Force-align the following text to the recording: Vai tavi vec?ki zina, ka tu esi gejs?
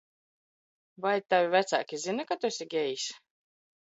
Vai 1.03 1.19
tavi 1.33 1.51
vec?ki 1.57 2.01
zina, 2.07 2.27
ka 2.31 2.39
tu 2.41 2.51
esi 2.51 2.69
gejs? 2.73 3.05